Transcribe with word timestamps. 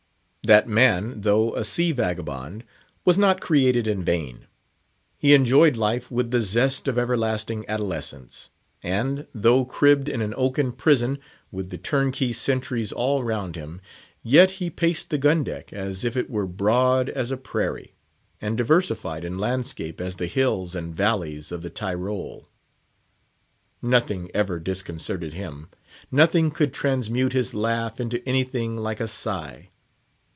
That 0.43 0.67
man, 0.67 1.21
though 1.21 1.55
a 1.55 1.63
sea 1.63 1.91
vagabond, 1.93 2.65
was 3.05 3.17
not 3.17 3.39
created 3.39 3.85
in 3.87 4.03
vain. 4.03 4.47
He 5.15 5.35
enjoyed 5.35 5.77
life 5.77 6.09
with 6.11 6.31
the 6.31 6.41
zest 6.41 6.87
of 6.89 6.97
everlasting 6.97 7.63
adolescence; 7.69 8.49
and, 8.83 9.27
though 9.35 9.63
cribbed 9.63 10.09
in 10.09 10.19
an 10.21 10.33
oaken 10.35 10.73
prison, 10.73 11.19
with 11.51 11.69
the 11.69 11.77
turnkey 11.77 12.33
sentries 12.33 12.91
all 12.91 13.23
round 13.23 13.55
him, 13.55 13.79
yet 14.23 14.51
he 14.59 14.69
paced 14.71 15.09
the 15.11 15.17
gun 15.19 15.43
deck 15.45 15.71
as 15.71 16.03
if 16.03 16.17
it 16.17 16.29
were 16.29 16.47
broad 16.47 17.07
as 17.07 17.29
a 17.31 17.37
prairie, 17.37 17.93
and 18.41 18.57
diversified 18.57 19.23
in 19.23 19.37
landscape 19.37 20.01
as 20.01 20.15
the 20.17 20.27
hills 20.27 20.73
and 20.75 20.95
valleys 20.97 21.51
of 21.53 21.61
the 21.61 21.69
Tyrol. 21.69 22.49
Nothing 23.81 24.29
ever 24.33 24.59
disconcerted 24.59 25.31
him; 25.33 25.69
nothing 26.11 26.49
could 26.51 26.73
transmute 26.73 27.31
his 27.31 27.53
laugh 27.53 28.01
into 28.01 28.27
anything 28.27 28.75
like 28.75 28.99
a 28.99 29.07
sigh. 29.07 29.69